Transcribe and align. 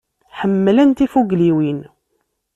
Ḥemmlen 0.39 0.89
tifugliwin. 0.91 1.79